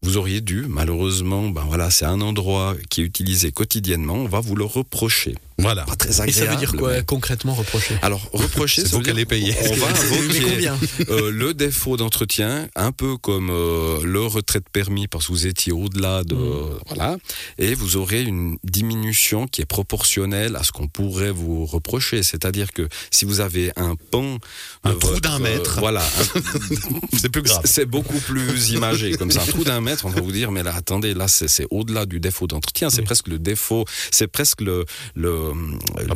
Vous 0.02 0.18
auriez 0.18 0.42
dû, 0.42 0.66
malheureusement, 0.68 1.50
ben 1.50 1.64
voilà, 1.66 1.90
c'est 1.90 2.06
un 2.06 2.20
endroit 2.20 2.76
qui 2.90 3.02
est 3.02 3.06
utilisé 3.06 3.52
quotidiennement, 3.52 4.16
on 4.16 4.28
va 4.28 4.42
vous 4.42 4.56
le 4.56 4.66
reprocher. 4.66 5.36
Voilà. 5.64 5.84
Pas 5.84 5.96
très 5.96 6.10
Et 6.10 6.22
agréable. 6.22 6.34
ça 6.34 6.46
veut 6.46 6.56
dire 6.58 6.74
quoi 6.76 6.92
mais- 6.94 7.04
concrètement 7.04 7.54
reprocher 7.56 7.98
Alors, 8.02 8.30
reprocher, 8.34 8.84
C'est 8.86 9.02
qu'elle 9.02 9.20
est 9.20 9.26
payée. 9.26 9.56
On 9.70 9.74
va 9.76 9.88
invoquer 9.90 10.42
combien 10.42 10.78
euh, 11.10 11.32
le 11.32 11.54
défaut 11.54 11.98
d'entretien, 11.98 12.68
un 12.76 12.92
peu 12.92 13.18
comme 13.18 13.50
euh, 13.50 14.02
le 14.04 14.22
retrait 14.22 14.60
de 14.60 14.66
permis 14.72 15.08
parce 15.08 15.28
que 15.28 15.32
vous 15.34 15.48
étiez 15.48 15.72
au-delà 15.74 16.24
de 16.24 16.36
Mm. 16.36 16.80
voilà, 16.88 17.18
et 17.58 17.74
vous 17.76 17.96
aurez 17.98 18.22
une 18.24 18.58
diminution 18.64 19.48
qui 19.48 19.62
est 19.62 19.66
proportionnelle 19.66 20.56
à 20.56 20.64
ce 20.64 20.72
qu'on 20.72 20.88
pourrait 20.88 21.32
vous 21.32 21.66
reprocher. 21.66 22.22
C'est-à-dire 22.24 22.72
que 22.74 22.88
si 23.12 23.26
vous 23.26 23.40
avez 23.40 23.72
un 23.76 23.96
de 23.96 24.40
Un 24.84 24.94
trou 24.96 25.20
d'un 25.20 25.40
mètre. 25.40 25.78
euh, 25.78 25.80
voilà, 25.80 26.04
C'est 27.18 27.30
plus 27.30 27.42
grave. 27.42 27.62
c'est 27.66 27.86
beaucoup 27.86 28.20
plus 28.20 28.70
imagé 28.72 29.16
comme 29.16 29.32
ça. 29.32 29.42
Un 29.42 29.46
trou 29.46 29.64
d'un 29.64 29.82
mètre, 29.82 30.06
on 30.06 30.10
va 30.10 30.22
vous 30.22 30.32
dire, 30.32 30.52
mais 30.52 30.64
là, 30.64 30.74
attendez, 30.76 31.14
là, 31.14 31.28
c'est 31.28 31.48
c'est 31.48 31.66
au-delà 31.72 32.06
du 32.06 32.20
défaut 32.20 32.48
d'entretien. 32.48 32.90
C'est 32.90 33.00
Oui. 33.00 33.06
presque 33.06 33.28
le 33.28 33.40
défaut, 33.40 33.86
c'est 34.12 34.28
presque 34.28 34.62
le, 34.62 34.86
le 35.16 35.53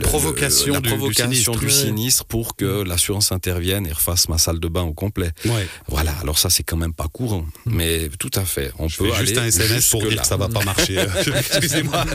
provocation 0.01 0.73
la 0.73 0.79
du- 0.81 0.89
du 0.89 0.95
provocation 0.95 1.53
sinistre. 1.53 1.59
du 1.59 1.69
sinistre 1.69 2.25
pour 2.25 2.55
que 2.55 2.83
l'assurance 2.83 3.31
intervienne 3.31 3.85
et 3.87 3.91
refasse 3.91 4.29
ma 4.29 4.37
salle 4.37 4.59
de 4.59 4.67
bain 4.67 4.83
au 4.83 4.93
complet. 4.93 5.31
Ouais. 5.45 5.67
Voilà. 5.87 6.11
Alors 6.21 6.37
ça, 6.37 6.49
c'est 6.49 6.63
quand 6.63 6.77
même 6.77 6.93
pas 6.93 7.07
courant, 7.07 7.45
mais 7.65 8.09
tout 8.19 8.31
à 8.35 8.45
fait. 8.45 8.71
On 8.79 8.87
Je 8.87 8.97
peut 8.97 9.11
fais 9.11 9.19
juste 9.25 9.37
aller 9.37 9.47
un 9.47 9.49
SMS 9.49 9.89
pour 9.89 10.05
dire 10.07 10.21
que 10.21 10.27
ça 10.27 10.37
va 10.37 10.47
pas 10.49 10.63
marcher. 10.63 10.97
Excusez-moi. 11.37 12.05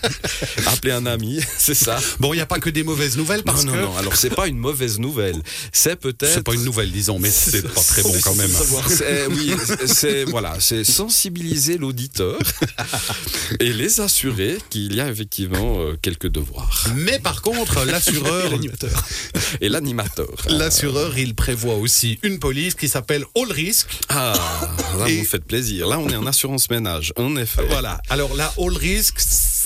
Appeler 0.66 0.92
un 0.92 1.06
ami, 1.06 1.40
c'est 1.58 1.74
ça. 1.74 1.98
Bon, 2.20 2.32
il 2.32 2.36
n'y 2.36 2.42
a 2.42 2.46
pas 2.46 2.58
que 2.58 2.70
des 2.70 2.82
mauvaises 2.84 3.16
nouvelles 3.16 3.42
parce 3.42 3.64
non, 3.64 3.72
non, 3.72 3.78
que 3.78 3.84
non. 3.86 3.96
Alors 3.96 4.16
c'est 4.16 4.30
pas 4.34 4.46
une 4.48 4.58
mauvaise 4.58 4.98
nouvelle. 4.98 5.40
C'est 5.72 5.96
peut-être. 5.96 6.32
c'est 6.32 6.42
pas 6.42 6.54
une 6.54 6.64
nouvelle, 6.64 6.90
disons, 6.90 7.18
mais 7.18 7.30
c'est 7.30 7.62
pas 7.62 7.80
très 7.82 8.02
bon 8.02 8.14
quand 8.22 8.34
même. 8.34 8.50
C'est- 8.88 9.26
oui, 9.26 9.52
c'est 9.86 10.24
voilà, 10.24 10.56
c'est 10.60 10.84
sensibiliser 10.84 11.78
l'auditeur 11.78 12.38
et 13.60 13.72
les 13.72 14.00
assurer 14.00 14.58
qu'il 14.70 14.94
y 14.94 15.00
a 15.00 15.08
effectivement 15.08 15.80
euh, 15.80 15.96
quelques 16.00 16.28
devoirs. 16.28 16.51
Mais 16.94 17.18
par 17.18 17.42
contre, 17.42 17.84
l'assureur, 17.86 18.50
l'animateur. 18.50 19.04
Et 19.60 19.68
l'animateur. 19.68 20.28
l'assureur, 20.48 21.18
il 21.18 21.34
prévoit 21.34 21.74
aussi 21.74 22.18
une 22.22 22.38
police 22.38 22.74
qui 22.74 22.88
s'appelle 22.88 23.24
All 23.36 23.50
Risk. 23.52 23.88
Ah, 24.08 24.32
là 24.98 25.08
Et- 25.08 25.18
vous 25.18 25.24
faites 25.24 25.44
plaisir. 25.44 25.86
Là 25.88 25.98
on 25.98 26.08
est 26.08 26.16
en 26.16 26.26
assurance 26.26 26.68
ménage, 26.70 27.12
en 27.16 27.36
effet. 27.36 27.62
Voilà. 27.68 28.00
Alors 28.08 28.34
la 28.34 28.52
All 28.58 28.76
Risk, 28.76 29.18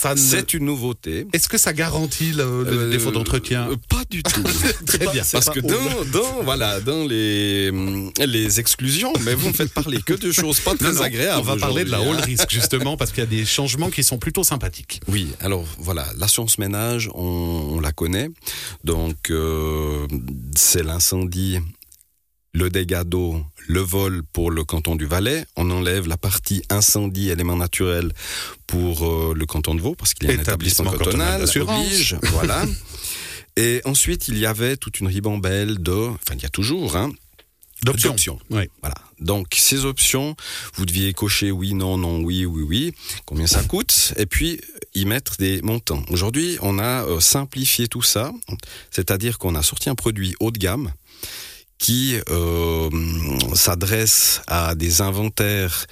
ça 0.09 0.15
ne... 0.15 0.19
C'est 0.19 0.53
une 0.53 0.65
nouveauté. 0.65 1.27
Est-ce 1.33 1.47
que 1.49 1.57
ça 1.57 1.73
garantit 1.73 2.31
le, 2.31 2.63
le 2.63 2.69
Euh, 2.71 2.89
défaut 2.91 3.11
d'entretien? 3.11 3.67
euh, 3.69 3.75
Pas 3.89 4.03
du 4.09 4.23
tout. 4.23 4.41
Très 4.85 5.07
bien. 5.07 5.23
Parce 5.31 5.49
que 5.49 5.59
dans, 5.59 6.05
dans, 6.11 6.43
voilà, 6.43 6.79
dans 6.81 7.03
les, 7.05 7.69
hum, 7.71 8.11
les 8.19 8.59
exclusions, 8.59 9.11
mais 9.25 9.33
vous 9.35 9.47
me 9.49 9.53
faites 9.53 9.73
parler 9.73 10.01
que 10.01 10.13
de 10.13 10.31
choses 10.31 10.59
pas 10.59 10.75
très 10.75 10.89
Non, 10.89 10.95
non, 10.95 11.01
agréables. 11.01 11.39
on 11.41 11.43
va 11.43 11.57
parler 11.57 11.83
de 11.83 11.89
la 11.91 11.99
aujourd'hui, 11.99 12.21
All 12.23 12.23
hein. 12.23 12.35
Risk 12.45 12.49
justement 12.51 12.97
parce 12.97 13.11
qu'il 13.11 13.19
y 13.23 13.27
a 13.27 13.29
des 13.29 13.45
changements 13.45 13.89
qui 13.89 14.03
sont 14.03 14.17
plutôt 14.17 14.43
sympathiques. 14.43 15.01
Oui, 15.07 15.29
alors 15.41 15.65
voilà, 15.79 16.05
l'assurance 16.17 16.57
ménage, 16.57 17.09
on, 17.13 17.23
on 17.75 17.79
la 17.79 17.91
connaît. 17.91 18.29
Donc, 18.83 19.29
euh, 19.31 20.05
c'est 20.55 20.83
l'incendie, 20.83 21.59
le 22.53 22.69
dégât 22.69 23.03
d'eau, 23.03 23.43
le 23.67 23.81
vol 23.81 24.23
pour 24.23 24.51
le 24.51 24.63
canton 24.63 24.95
du 24.95 25.05
Valais. 25.05 25.45
On 25.55 25.69
enlève 25.69 26.07
la 26.07 26.17
partie 26.17 26.63
incendie, 26.69 27.29
élément 27.29 27.55
naturel 27.55 28.11
pour 28.65 29.05
euh, 29.05 29.33
le 29.35 29.45
canton 29.45 29.75
de 29.75 29.81
Vaud, 29.81 29.95
parce 29.95 30.13
qu'il 30.13 30.27
y 30.27 30.31
a 30.31 30.35
un 30.35 30.39
Établissement 30.39 30.91
établissement 30.91 31.11
cantonal 31.11 31.45
cantonal, 31.45 31.79
oblige, 31.79 32.17
voilà. 32.31 32.65
Et 33.57 33.81
ensuite, 33.85 34.27
il 34.27 34.37
y 34.37 34.45
avait 34.45 34.77
toute 34.77 34.99
une 34.99 35.07
ribambelle 35.07 35.81
de, 35.81 35.91
enfin, 35.91 36.35
il 36.35 36.43
y 36.43 36.45
a 36.45 36.49
toujours, 36.49 36.95
hein, 36.95 37.11
D'options. 37.83 38.09
d'options. 38.11 38.39
Oui. 38.49 38.63
Voilà. 38.81 38.95
Donc 39.19 39.47
ces 39.55 39.85
options, 39.85 40.35
vous 40.75 40.85
deviez 40.85 41.13
cocher 41.13 41.51
oui, 41.51 41.73
non, 41.73 41.97
non, 41.97 42.21
oui, 42.21 42.45
oui, 42.45 42.63
oui, 42.63 42.93
combien 43.25 43.45
ça 43.45 43.63
coûte, 43.63 44.13
et 44.17 44.25
puis 44.25 44.59
y 44.95 45.05
mettre 45.05 45.37
des 45.37 45.61
montants. 45.61 46.03
Aujourd'hui, 46.09 46.57
on 46.61 46.79
a 46.79 47.03
euh, 47.05 47.19
simplifié 47.19 47.87
tout 47.87 48.01
ça, 48.01 48.31
c'est-à-dire 48.89 49.37
qu'on 49.37 49.53
a 49.53 49.61
sorti 49.61 49.89
un 49.89 49.95
produit 49.95 50.35
haut 50.39 50.51
de 50.51 50.57
gamme 50.57 50.91
qui 51.77 52.17
euh, 52.29 52.89
s'adresse 53.53 54.41
à 54.47 54.75
des 54.75 55.01
inventaires 55.01 55.85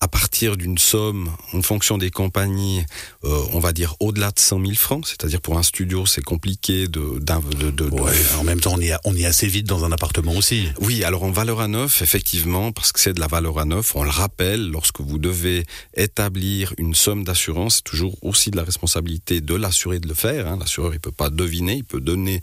à 0.00 0.06
partir 0.06 0.56
d'une 0.56 0.78
somme, 0.78 1.28
en 1.52 1.60
fonction 1.60 1.98
des 1.98 2.12
compagnies, 2.12 2.84
euh, 3.24 3.42
on 3.52 3.58
va 3.58 3.72
dire 3.72 3.96
au-delà 3.98 4.30
de 4.30 4.38
100 4.38 4.60
000 4.60 4.74
francs, 4.74 5.04
c'est-à-dire 5.08 5.40
pour 5.40 5.58
un 5.58 5.64
studio, 5.64 6.06
c'est 6.06 6.22
compliqué 6.22 6.86
de, 6.86 7.18
de, 7.18 7.56
de- 7.56 7.70
de- 7.72 7.90
Ouais, 7.90 8.12
en 8.38 8.44
même 8.44 8.60
temps, 8.60 8.74
on 8.76 8.80
y, 8.80 8.92
a- 8.92 9.00
on 9.04 9.16
est 9.16 9.24
assez 9.24 9.48
vite 9.48 9.66
dans 9.66 9.84
un 9.84 9.90
appartement 9.90 10.36
aussi. 10.36 10.68
oui, 10.80 11.02
alors 11.02 11.24
en 11.24 11.32
valeur 11.32 11.58
à 11.60 11.66
neuf, 11.66 12.00
effectivement, 12.00 12.70
parce 12.70 12.92
que 12.92 13.00
c'est 13.00 13.12
de 13.12 13.18
la 13.18 13.26
valeur 13.26 13.58
à 13.58 13.64
neuf, 13.64 13.96
on 13.96 14.04
le 14.04 14.10
rappelle, 14.10 14.70
lorsque 14.70 15.00
vous 15.00 15.18
devez 15.18 15.64
établir 15.96 16.74
une 16.78 16.94
somme 16.94 17.24
d'assurance, 17.24 17.76
c'est 17.78 17.82
toujours 17.90 18.16
aussi 18.22 18.52
de 18.52 18.56
la 18.56 18.62
responsabilité 18.62 19.40
de 19.40 19.54
l'assuré 19.56 19.98
de 19.98 20.06
le 20.06 20.14
faire. 20.14 20.46
Hein. 20.46 20.58
L'assureur, 20.60 20.94
il 20.94 21.00
peut 21.00 21.10
pas 21.10 21.28
deviner, 21.28 21.74
il 21.74 21.84
peut 21.84 22.00
donner 22.00 22.40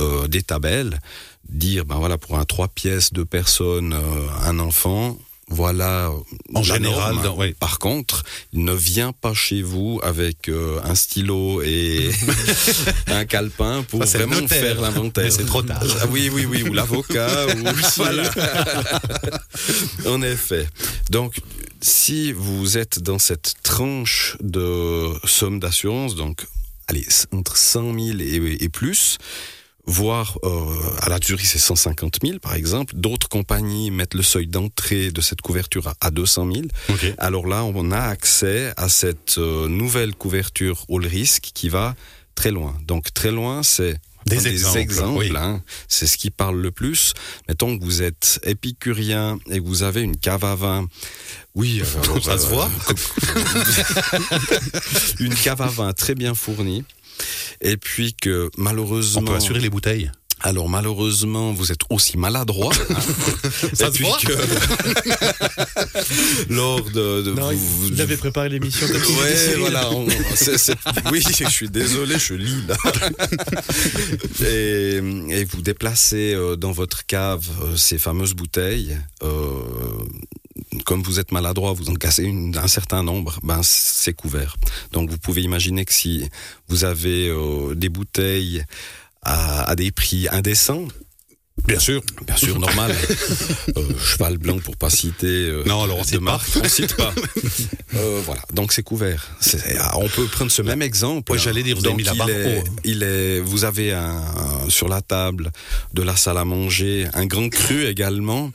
euh, 0.00 0.26
des 0.26 0.42
tabelles, 0.42 0.98
dire, 1.48 1.84
ben 1.84 1.96
voilà, 1.96 2.18
pour 2.18 2.38
un 2.38 2.44
trois 2.44 2.68
pièces, 2.68 3.12
deux 3.12 3.24
personnes, 3.24 3.92
euh, 3.92 4.28
un 4.42 4.58
enfant, 4.58 5.18
voilà. 5.48 6.10
En 6.54 6.62
général, 6.62 7.14
norme. 7.14 7.24
dans- 7.24 7.36
oui. 7.38 7.52
Par 7.60 7.78
contre, 7.78 8.22
il 8.54 8.64
ne 8.64 8.72
vient 8.72 9.12
pas 9.12 9.34
chez 9.34 9.60
vous 9.60 10.00
avec 10.02 10.48
euh, 10.48 10.80
un 10.84 10.94
stylo 10.94 11.60
et 11.62 12.10
un 13.08 13.26
calepin 13.26 13.82
pour 13.82 14.02
vraiment 14.04 14.48
faire 14.48 14.80
l'inventaire. 14.80 15.30
C'est 15.30 15.44
trop 15.44 15.62
tard. 15.62 15.82
Ah 16.00 16.06
oui, 16.10 16.30
oui, 16.32 16.46
oui, 16.46 16.62
ou 16.62 16.72
l'avocat, 16.72 17.46
ou 17.56 17.62
voilà. 17.96 18.30
en 20.06 20.22
effet. 20.22 20.66
Donc, 21.10 21.34
si 21.80 22.32
vous 22.32 22.78
êtes 22.78 23.00
dans 23.00 23.18
cette 23.18 23.54
tranche 23.62 24.36
de 24.40 25.08
somme 25.24 25.60
d'assurance, 25.60 26.14
donc, 26.14 26.46
allez, 26.88 27.06
entre 27.32 27.56
100 27.58 27.92
000 27.98 28.18
et, 28.20 28.56
et 28.64 28.68
plus, 28.70 29.18
voire 29.86 30.38
euh, 30.44 30.50
à 31.00 31.08
la 31.08 31.18
Zurich 31.18 31.46
c'est 31.46 31.58
150 31.58 32.18
000 32.24 32.38
par 32.38 32.54
exemple. 32.54 32.94
D'autres 32.96 33.28
compagnies 33.28 33.90
mettent 33.90 34.14
le 34.14 34.22
seuil 34.22 34.46
d'entrée 34.46 35.10
de 35.10 35.20
cette 35.20 35.40
couverture 35.42 35.88
à, 35.88 35.94
à 36.00 36.10
200 36.10 36.52
000. 36.52 36.64
Ok. 36.88 37.14
Alors 37.18 37.46
là, 37.46 37.64
on 37.64 37.90
a 37.90 38.00
accès 38.00 38.72
à 38.76 38.88
cette 38.88 39.36
euh, 39.38 39.68
nouvelle 39.68 40.14
couverture 40.14 40.84
all 40.90 41.06
risk 41.06 41.50
qui 41.54 41.68
va 41.68 41.94
très 42.34 42.50
loin. 42.50 42.74
Donc 42.86 43.12
très 43.14 43.30
loin, 43.30 43.62
c'est 43.62 44.00
Des 44.26 44.36
prendre 44.36 44.46
exemples, 44.48 44.78
exemples, 44.78 45.18
oui. 45.18 45.32
hein. 45.36 45.62
c'est 45.86 46.06
ce 46.06 46.16
qui 46.16 46.30
parle 46.30 46.60
le 46.60 46.70
plus. 46.70 47.12
Mettons 47.46 47.78
que 47.78 47.84
vous 47.84 48.02
êtes 48.02 48.40
épicurien 48.42 49.38
et 49.50 49.60
que 49.60 49.66
vous 49.66 49.82
avez 49.82 50.00
une 50.00 50.16
cave 50.16 50.44
à 50.44 50.54
vin. 50.54 50.86
Oui, 51.54 51.82
euh, 51.82 52.00
alors, 52.04 52.24
Ça 52.24 52.38
se 52.38 52.46
voit. 52.46 52.70
une 55.20 55.34
cave 55.34 55.62
à 55.62 55.68
vin 55.68 55.92
très 55.92 56.14
bien 56.14 56.34
fournie. 56.34 56.84
Et 57.60 57.76
puis 57.76 58.14
que 58.14 58.50
malheureusement, 58.56 59.22
On 59.22 59.24
peut 59.24 59.34
assurer 59.34 59.60
les 59.60 59.70
bouteilles. 59.70 60.10
alors 60.40 60.68
malheureusement, 60.68 61.52
vous 61.52 61.72
êtes 61.72 61.82
aussi 61.90 62.18
maladroit. 62.18 62.72
hein. 62.90 62.94
Ça 63.72 63.88
Et 63.88 63.92
se 63.92 64.02
voit. 64.02 64.18
que 64.18 64.32
lors 66.52 66.82
de, 66.82 67.22
de- 67.22 67.32
Non, 67.32 67.50
vous- 67.52 67.88
il 67.92 68.00
avait 68.00 68.16
préparé 68.16 68.48
l'émission 68.50 68.86
Ouais, 68.86 69.54
voilà. 69.58 69.90
on- 69.92 70.06
c'est- 70.34 70.74
oui, 71.12 71.22
je 71.38 71.48
suis 71.48 71.70
désolé, 71.70 72.18
je 72.18 72.34
lis 72.34 72.62
là. 72.68 72.76
et, 74.46 74.96
et 75.30 75.44
vous 75.44 75.62
déplacez 75.62 76.34
euh, 76.34 76.56
dans 76.56 76.72
votre 76.72 77.06
cave 77.06 77.46
euh, 77.62 77.76
ces 77.76 77.98
fameuses 77.98 78.34
bouteilles. 78.34 78.96
euh, 79.22 79.28
comme 80.84 81.02
vous 81.02 81.20
êtes 81.20 81.32
maladroit, 81.32 81.72
vous 81.72 81.90
en 81.90 81.94
cassez 81.94 82.32
un 82.54 82.68
certain 82.68 83.02
nombre, 83.02 83.38
ben 83.42 83.60
c'est 83.62 84.14
couvert. 84.14 84.56
Donc 84.92 85.10
vous 85.10 85.18
pouvez 85.18 85.42
imaginer 85.42 85.84
que 85.84 85.92
si 85.92 86.28
vous 86.68 86.84
avez 86.84 87.28
euh, 87.28 87.74
des 87.74 87.88
bouteilles 87.88 88.64
à, 89.22 89.64
à 89.64 89.74
des 89.74 89.90
prix 89.90 90.28
indécents, 90.30 90.86
Bien 91.66 91.78
sûr. 91.78 92.02
bien 92.26 92.36
sûr 92.36 92.58
normal, 92.58 92.94
euh, 93.76 93.82
cheval 93.98 94.36
blanc 94.36 94.58
pour 94.58 94.76
pas 94.76 94.90
citer 94.90 95.26
euh, 95.26 95.62
Non, 95.64 95.82
alors 95.82 95.98
on 95.98 96.04
cite 96.04 96.22
pas. 96.24 96.40
on 96.62 96.68
cite 96.68 96.94
pas. 96.96 97.12
Euh, 97.96 98.20
voilà, 98.24 98.42
donc 98.52 98.72
c'est 98.72 98.82
couvert. 98.82 99.28
Ah, 99.78 99.98
on 99.98 100.08
peut 100.08 100.24
prendre 100.26 100.50
ce 100.50 100.62
même 100.62 100.82
exemple. 100.82 101.30
Ouais, 101.30 101.38
j'allais 101.38 101.62
dire, 101.62 101.76
vous 101.76 101.86
avez 101.86 102.02
Donc, 102.02 102.06
la 102.06 102.12
il 102.12 102.18
barre 102.18 102.28
est, 102.30 102.58
haut. 102.58 102.64
il 102.82 103.02
est, 103.04 103.38
vous 103.38 103.64
avez 103.64 103.92
un, 103.92 104.16
un- 104.16 104.68
sur 104.68 104.88
la 104.88 105.00
table 105.00 105.52
de 105.92 106.02
la 106.02 106.16
salle 106.16 106.38
à 106.38 106.44
manger 106.44 107.06
un 107.14 107.24
grand 107.26 107.48
cru 107.48 107.86
également. 107.86 108.50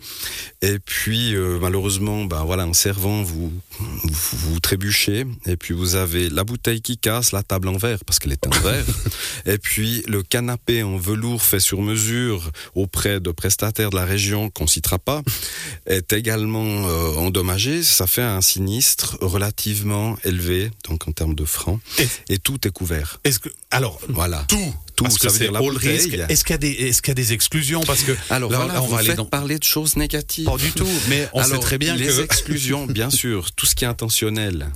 Et 0.62 0.78
puis 0.80 1.36
malheureusement, 1.62 2.26
ben 2.26 2.44
voilà, 2.44 2.68
en 2.68 2.74
servant, 2.74 3.24
vous, 3.24 3.50
vous 3.80 4.10
vous 4.34 4.60
trébuchez. 4.60 5.26
Et 5.46 5.56
puis 5.56 5.74
vous 5.74 5.96
avez 5.96 6.30
la 6.30 6.44
bouteille 6.44 6.82
qui 6.82 6.98
casse, 6.98 7.32
la 7.32 7.42
table 7.44 7.70
en 7.70 7.78
verre 7.78 8.00
parce 8.06 8.20
qu'elle 8.20 8.34
est 8.34 8.46
en 8.46 8.50
verre. 8.60 8.84
et 9.46 9.58
puis 9.58 10.04
le 10.10 10.22
canapé 10.22 10.84
en 10.84 10.98
velours 10.98 11.42
fait 11.42 11.62
sur 11.62 11.82
mesure 11.82 12.52
auprès 13.00 13.20
de 13.22 13.32
prestataires 13.32 13.92
de 13.92 13.96
la 13.96 14.04
région 14.04 14.50
qu'on 14.50 14.68
citera 14.68 15.00
pas 15.00 15.22
est 15.88 16.12
également 16.12 16.88
euh, 16.90 17.16
endommagé. 17.16 17.82
Ça 17.82 18.08
fait 18.08 18.22
un 18.22 18.42
sinistre 18.42 19.18
relativement 19.22 20.18
élevé, 20.26 20.70
donc 20.88 21.08
en 21.08 21.14
termes 21.14 21.34
de 21.36 21.46
francs. 21.46 21.80
Et- 21.98 22.34
Et 22.34 22.38
tout 22.40 22.68
est 22.68 22.72
couvert. 22.72 23.20
Est-ce 23.24 23.40
que 23.40 23.48
alors 23.72 24.00
Voilà. 24.10 24.44
tout, 24.50 24.58
Tout, 24.98 25.06
parce 25.06 25.16
ça 25.16 25.28
que 25.28 25.32
veut 25.32 25.38
c'est 25.38 25.44
dire 25.46 25.52
la 25.54 25.60
all 25.60 25.78
risk. 25.78 26.14
Est-ce 26.30 26.44
qu'il 26.44 26.52
y 26.52 26.56
a 26.56 26.58
des 26.58 26.72
est-ce 26.72 27.02
qu'il 27.02 27.12
y 27.12 27.12
a 27.12 27.16
des 27.16 27.32
exclusions 27.34 27.82
parce 27.84 28.04
que 28.04 28.12
Alors 28.30 28.52
là, 28.52 28.58
voilà, 28.66 28.84
on 28.84 28.88
va 28.88 28.98
aller 28.98 29.14
dans 29.14 29.26
parler 29.26 29.58
de 29.60 29.64
choses 29.64 29.96
négatives. 29.96 30.46
pas 30.46 30.58
du 30.58 30.72
tout, 30.74 30.86
mais 31.08 31.30
on 31.34 31.40
Alors, 31.42 31.56
sait 31.56 31.60
très 31.62 31.78
bien 31.78 31.96
les 31.96 32.06
que 32.08 32.22
exclusions, 32.22 32.86
bien 32.86 33.10
sûr, 33.10 33.52
tout 33.54 33.66
ce 33.66 33.76
qui 33.76 33.86
est 33.86 33.88
intentionnel. 33.88 34.68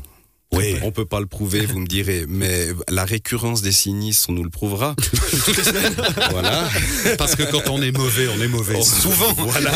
Oui. 0.53 0.75
On 0.83 0.91
peut 0.91 1.05
pas 1.05 1.19
le 1.19 1.25
prouver, 1.25 1.65
vous 1.65 1.79
me 1.79 1.87
direz, 1.87 2.25
mais 2.27 2.67
la 2.89 3.05
récurrence 3.05 3.61
des 3.61 3.71
sinistres 3.71 4.31
nous 4.31 4.43
le 4.43 4.49
prouvera. 4.49 4.95
voilà. 6.31 6.69
parce 7.17 7.35
que 7.35 7.43
quand 7.43 7.69
on 7.69 7.81
est 7.81 7.91
mauvais, 7.91 8.27
on 8.27 8.41
est 8.41 8.47
mauvais. 8.47 8.75
Oh, 8.77 8.83
Souvent. 8.83 9.33
Voilà. 9.33 9.71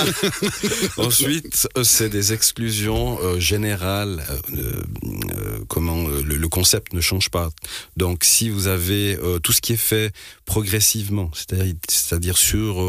Ensuite, 0.98 1.68
euh, 1.78 1.84
c'est 1.84 2.10
des 2.10 2.34
exclusions 2.34 3.18
euh, 3.22 3.40
générales. 3.40 4.24
euh, 4.56 4.82
euh, 5.06 5.60
comment 5.68 6.08
le, 6.08 6.22
le 6.38 6.48
concept 6.48 6.94
ne 6.94 7.02
change 7.02 7.30
pas. 7.30 7.50
Donc, 7.98 8.24
si 8.24 8.50
vous 8.50 8.68
avez 8.68 9.18
tout 9.44 9.52
ce 9.52 9.62
qui 9.62 9.74
est 9.74 9.78
fait 9.78 10.12
progressivement, 10.46 11.32
c'est-à-dire, 11.34 12.38
sur 12.38 12.82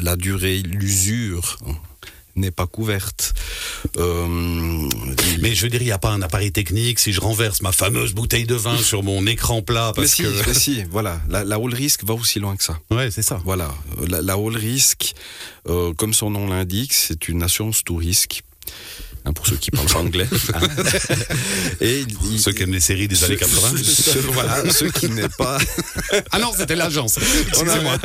la 0.00 0.16
durée, 0.16 0.58
l'usure 0.62 1.58
hein, 1.66 1.72
n'est 2.36 2.50
pas 2.50 2.66
couverte. 2.66 3.34
Euh, 3.96 4.26
Mais 5.40 5.54
je 5.54 5.62
veux 5.62 5.68
dire, 5.70 5.82
il 5.82 5.86
n'y 5.86 5.92
a 5.92 5.98
pas 5.98 6.10
un 6.10 6.22
appareil 6.22 6.52
technique. 6.52 6.98
Si 6.98 7.12
je 7.12 7.20
renverse 7.20 7.62
ma 7.62 7.72
fameuse 7.72 8.12
bouteille 8.12 8.44
de 8.46 8.54
vin 8.54 8.76
sur 8.78 9.02
mon 9.02 9.26
écran 9.26 9.62
plat, 9.62 9.92
mais 9.96 10.02
parce 10.02 10.14
si, 10.14 10.22
que 10.22 10.28
mais 10.46 10.54
si, 10.54 10.84
voilà, 10.90 11.20
la, 11.28 11.44
la 11.44 11.56
risk 11.58 12.04
va 12.04 12.14
aussi 12.14 12.38
loin 12.40 12.56
que 12.56 12.64
ça. 12.64 12.78
ouais, 12.90 13.10
c'est 13.10 13.22
ça. 13.22 13.40
Voilà, 13.44 13.74
la, 14.08 14.22
la 14.22 14.36
risk, 14.36 15.14
euh, 15.68 15.92
comme 15.94 16.14
son 16.14 16.30
nom 16.30 16.46
l'indique, 16.48 16.92
c'est 16.92 17.28
une 17.28 17.42
assurance 17.42 17.82
tout 17.84 17.96
risque. 17.96 18.42
Hein, 19.24 19.32
pour 19.32 19.44
ceux 19.48 19.56
qui 19.56 19.72
parlent 19.72 19.88
pas 19.88 19.98
anglais. 19.98 20.28
Et 21.80 22.04
il- 22.30 22.38
Ceux 22.40 22.52
qui 22.52 22.62
aiment 22.62 22.72
les 22.72 22.78
séries 22.80 23.08
des 23.08 23.24
années 23.24 23.36
80. 23.36 23.70
ceux- 23.76 23.82
ceux- 24.12 24.20
voilà, 24.20 24.70
ceux 24.70 24.88
qui 24.90 25.08
n'est 25.08 25.28
pas, 25.28 25.58
Ah 26.30 26.38
non, 26.38 26.52
c'était 26.56 26.76
l'agence. 26.76 27.18
Excusez-moi. 27.48 27.98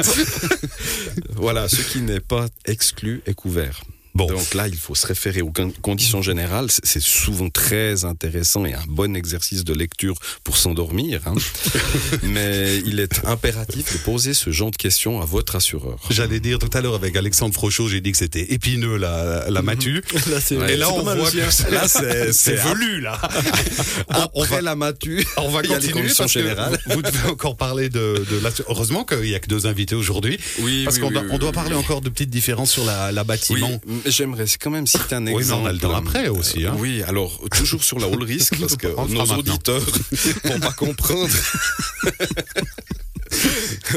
voilà, 1.36 1.70
ce 1.70 1.82
qui 1.82 2.00
n'est 2.02 2.20
pas 2.22 2.48
exclu 2.66 3.22
est 3.28 3.36
couvert. 3.36 3.82
Bon. 4.14 4.28
Donc 4.28 4.54
là, 4.54 4.68
il 4.68 4.76
faut 4.76 4.96
se 4.96 5.08
référer 5.08 5.42
aux 5.42 5.52
con- 5.52 5.74
conditions 5.82 6.22
générales. 6.22 6.68
C'est- 6.70 7.00
souvent 7.02 7.50
très 7.50 8.06
intéressant 8.06 8.66
et 8.66 8.74
un 8.74 8.84
bon 8.88 9.16
exercice 9.16 9.64
de 9.64 9.74
lecture 9.74 10.16
pour 10.44 10.58
s'endormir. 10.58 11.22
hein. 11.26 11.34
Mais 12.24 12.80
il 12.86 13.00
est 13.00 13.26
impératif 13.26 13.94
de 13.94 13.98
poser 14.00 14.34
ce 14.34 14.52
genre 14.52 14.72
de 14.72 14.76
questions 14.76 15.22
à 15.22 15.26
votre 15.26 15.56
assureur. 15.56 15.98
J'allais 16.10 16.40
dire 16.40 16.60
tout 16.60 16.70
à 16.74 16.82
l'heure 16.82 16.96
avec 16.96 17.16
Alexandre 17.16 17.54
Frochot, 17.54 17.88
j'ai 17.88 18.02
dit 18.02 18.12
que 18.12 18.18
c'était 18.18 18.54
épineux 18.54 18.98
la, 18.98 19.50
la 19.50 19.62
matu. 19.62 20.02
Là, 20.30 20.38
Ouais, 20.52 20.74
Et 20.74 20.78
là, 20.78 20.92
on 20.92 21.02
voit 21.02 21.16
aussi, 21.16 21.40
hein. 21.42 21.48
que 21.68 21.72
là, 21.74 21.88
c'est 21.88 22.56
velu, 22.56 23.02
là. 23.02 23.20
on, 24.34 24.44
va, 24.44 24.62
la 24.62 24.76
matu, 24.76 25.26
on 25.38 25.50
va 25.50 25.62
il 25.64 25.70
y 25.70 25.74
a 25.74 25.78
les 25.80 25.86
continuer 25.88 26.02
conditions 26.04 26.24
parce 26.26 26.34
générales. 26.34 26.78
que 26.86 26.94
vous 26.94 27.02
devez 27.02 27.30
encore 27.30 27.56
parler 27.56 27.90
de, 27.90 28.26
de. 28.30 28.42
Heureusement 28.68 29.04
qu'il 29.06 29.22
n'y 29.22 29.36
a 29.36 29.40
que 29.40 29.48
deux 29.48 29.66
invités 29.68 29.96
aujourd'hui. 29.96 30.38
Oui, 30.60 30.84
Parce 30.84 30.98
oui, 30.98 31.02
qu'on 31.04 31.08
oui, 31.08 31.14
doit, 31.14 31.24
oui, 31.24 31.30
on 31.32 31.38
doit 31.38 31.50
oui, 31.50 31.56
parler 31.56 31.72
oui. 31.76 31.80
encore 31.80 32.02
de 32.02 32.10
petites 32.10 32.30
différences 32.30 32.72
sur 32.72 32.84
la, 32.86 33.12
la 33.12 33.22
Oui, 33.22 33.28
bâtiment. 33.28 33.82
J'aimerais 34.06 34.46
quand 34.60 34.70
même 34.72 34.88
citer 34.88 35.16
un 35.16 35.26
Oui, 35.28 35.34
mais 35.34 35.40
exemple. 35.40 35.64
on 35.64 35.66
a 35.68 35.74
le 35.74 35.80
temps 35.80 35.96
après 35.96 36.28
aussi. 36.30 36.66
Hein. 36.66 36.76
Oui, 36.78 37.04
alors 37.04 37.40
toujours 37.56 37.84
sur 37.84 38.00
la 38.00 38.08
all 38.08 38.24
risk 38.24 38.58
parce 38.60 38.76
que 38.76 38.88
nos 38.88 39.26
auditeurs 39.38 39.86
vont 40.44 40.60
pas 40.60 40.74
comprendre. 40.74 41.34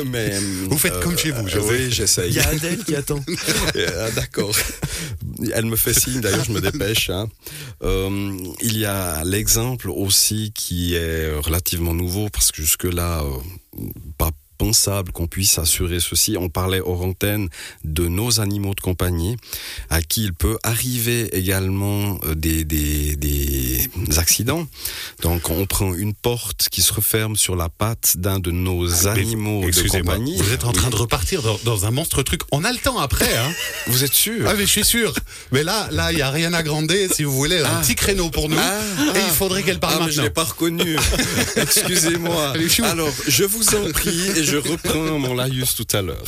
Mais 0.06 0.38
Vous 0.68 0.78
faites 0.78 1.00
comme 1.00 1.18
chez 1.18 1.30
vous, 1.32 1.48
je 1.48 1.58
euh. 1.58 1.62
Oui, 1.68 1.90
j'essaye. 1.90 2.30
Il 2.30 2.36
y 2.36 2.40
a 2.40 2.48
Adèle 2.48 2.84
qui 2.84 2.94
attend. 2.94 3.20
Ah, 3.76 4.10
D'accord. 4.12 4.54
Elle 5.52 5.66
me 5.66 5.74
fait 5.76 5.92
signe, 5.98 6.20
d'ailleurs, 6.20 6.44
je 6.44 6.52
me 6.52 6.60
dépêche. 6.60 7.10
hein. 7.10 7.28
Euh, 7.82 8.30
il 8.62 8.78
y 8.78 8.84
a 8.84 9.24
l'exemple 9.24 9.90
aussi 9.90 10.52
qui 10.54 10.94
est 10.94 11.32
relativement 11.38 11.94
nouveau, 11.94 12.28
parce 12.28 12.52
que 12.52 12.62
jusque-là, 12.62 13.22
euh, 13.24 13.82
pas, 14.18 14.30
pensable 14.58 15.12
qu'on 15.12 15.26
puisse 15.26 15.58
assurer 15.58 16.00
ceci. 16.00 16.36
On 16.38 16.48
parlait 16.48 16.80
hors 16.80 17.02
antenne 17.02 17.48
de 17.84 18.08
nos 18.08 18.40
animaux 18.40 18.74
de 18.74 18.80
compagnie, 18.80 19.36
à 19.90 20.00
qui 20.02 20.24
il 20.24 20.32
peut 20.34 20.58
arriver 20.62 21.36
également 21.36 22.18
euh, 22.24 22.34
des, 22.34 22.64
des, 22.64 23.16
des 23.16 23.88
accidents. 24.18 24.66
Donc 25.22 25.50
on 25.50 25.66
prend 25.66 25.94
une 25.94 26.14
porte 26.14 26.68
qui 26.70 26.82
se 26.82 26.92
referme 26.92 27.36
sur 27.36 27.56
la 27.56 27.68
patte 27.68 28.16
d'un 28.16 28.38
de 28.38 28.50
nos 28.50 28.86
Mais 28.88 29.06
animaux 29.06 29.64
de 29.70 29.88
compagnie. 29.88 30.36
Vous 30.38 30.52
êtes 30.52 30.64
en 30.64 30.72
train 30.72 30.86
Oui. 30.88 30.92
de 30.92 30.96
repartir 30.96 31.42
dans, 31.42 31.58
dans 31.64 31.86
un 31.86 31.90
monstre 31.90 32.22
truc. 32.22 32.42
On 32.52 32.64
a 32.64 32.72
le 32.72 32.78
temps 32.78 32.98
après, 32.98 33.36
hein 33.36 33.52
Vous 33.86 34.04
êtes 34.04 34.12
sûr? 34.14 34.46
Ah 34.48 34.54
mais 34.54 34.66
je 34.66 34.70
suis 34.70 34.84
sûr. 34.84 35.12
Mais 35.52 35.62
là, 35.62 35.88
là, 35.90 36.12
il 36.12 36.18
y 36.18 36.22
a 36.22 36.30
rien 36.30 36.52
à 36.54 36.62
grander. 36.62 37.08
Si 37.08 37.24
vous 37.24 37.32
voulez, 37.32 37.58
un 37.60 37.64
Ah. 37.66 37.80
petit 37.82 37.94
créneau 37.94 38.30
pour 38.30 38.48
nous. 38.48 38.56
Ah, 38.58 38.80
et 39.14 39.18
ah. 39.18 39.20
il 39.28 39.32
faudrait 39.34 39.62
qu'elle 39.62 39.80
parle 39.80 39.94
Ah, 40.00 40.06
mais 40.06 40.12
je 40.12 40.20
maintenant. 40.20 40.24
l'ai 40.24 40.30
pas 40.30 40.44
reconnu. 40.44 40.96
Excusez-moi. 41.56 42.54
Alors, 42.82 43.10
je 43.26 43.44
vous 43.44 43.74
en 43.74 43.90
prie 43.92 44.20
et 44.36 44.43
je 44.44 44.56
reprends 44.56 45.18
mon 45.18 45.34
laïus 45.34 45.74
tout 45.74 45.86
à 45.96 46.02
l'heure. 46.02 46.22